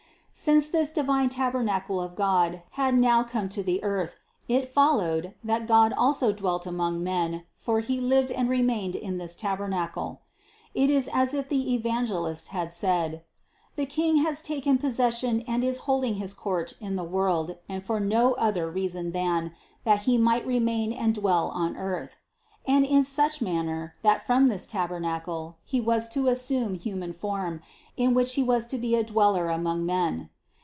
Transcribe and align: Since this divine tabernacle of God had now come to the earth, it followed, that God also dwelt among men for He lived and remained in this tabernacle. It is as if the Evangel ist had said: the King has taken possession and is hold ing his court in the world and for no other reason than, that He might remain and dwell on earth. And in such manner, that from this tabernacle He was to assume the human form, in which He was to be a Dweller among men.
Since 0.33 0.69
this 0.69 0.91
divine 0.91 1.27
tabernacle 1.27 2.01
of 2.01 2.15
God 2.15 2.63
had 2.71 2.97
now 2.97 3.21
come 3.21 3.49
to 3.49 3.61
the 3.61 3.83
earth, 3.83 4.15
it 4.47 4.69
followed, 4.69 5.35
that 5.43 5.67
God 5.67 5.91
also 5.93 6.31
dwelt 6.31 6.65
among 6.65 7.03
men 7.03 7.43
for 7.57 7.81
He 7.81 7.99
lived 7.99 8.31
and 8.31 8.49
remained 8.49 8.95
in 8.95 9.17
this 9.17 9.35
tabernacle. 9.35 10.21
It 10.73 10.89
is 10.89 11.09
as 11.13 11.33
if 11.33 11.49
the 11.49 11.73
Evangel 11.75 12.25
ist 12.27 12.47
had 12.47 12.71
said: 12.71 13.23
the 13.75 13.85
King 13.85 14.17
has 14.23 14.41
taken 14.41 14.77
possession 14.77 15.41
and 15.49 15.65
is 15.65 15.79
hold 15.79 16.05
ing 16.05 16.15
his 16.15 16.33
court 16.33 16.75
in 16.79 16.95
the 16.95 17.03
world 17.03 17.57
and 17.67 17.83
for 17.83 17.99
no 17.99 18.33
other 18.35 18.71
reason 18.71 19.11
than, 19.11 19.53
that 19.83 20.03
He 20.03 20.17
might 20.17 20.47
remain 20.47 20.93
and 20.93 21.13
dwell 21.13 21.49
on 21.49 21.75
earth. 21.75 22.15
And 22.67 22.85
in 22.85 23.03
such 23.03 23.41
manner, 23.41 23.95
that 24.03 24.23
from 24.25 24.45
this 24.47 24.67
tabernacle 24.67 25.57
He 25.65 25.81
was 25.81 26.07
to 26.09 26.27
assume 26.27 26.73
the 26.73 26.77
human 26.79 27.11
form, 27.11 27.61
in 27.97 28.13
which 28.13 28.35
He 28.35 28.43
was 28.43 28.67
to 28.67 28.77
be 28.77 28.93
a 28.95 29.03
Dweller 29.03 29.49
among 29.49 29.83
men. 29.83 30.29